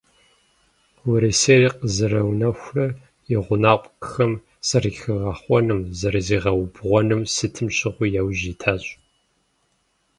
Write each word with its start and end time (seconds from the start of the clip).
Урысейр 1.09 1.63
къызэрыунэхурэ 1.79 2.87
и 3.33 3.35
гъунапкъэхэм 3.45 4.33
зэрыхигъэхъуным, 4.67 5.81
зэрызригъэубгъуным 5.99 7.21
сытым 7.35 7.67
щыгъуи 7.75 8.09
яужь 8.21 8.45
итащ. 8.51 8.83